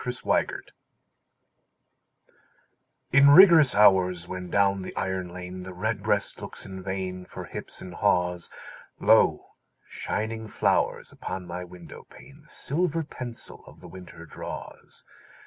XVII—WINTER 0.03 0.63
In 3.13 3.29
rigorous 3.29 3.75
hours, 3.75 4.27
when 4.27 4.49
down 4.49 4.81
the 4.81 4.95
iron 4.95 5.29
lane 5.31 5.61
The 5.61 5.75
redbreast 5.75 6.41
looks 6.41 6.65
in 6.65 6.81
vain 6.81 7.23
For 7.25 7.43
hips 7.45 7.81
and 7.81 7.93
haws, 7.93 8.49
Lo, 8.99 9.51
shining 9.87 10.47
flowers 10.47 11.11
upon 11.11 11.45
my 11.45 11.63
window 11.63 12.07
pane 12.09 12.41
The 12.41 12.49
silver 12.49 13.03
pencil 13.03 13.63
of 13.67 13.79
the 13.79 13.87
winter 13.87 14.25
draws. 14.25 15.03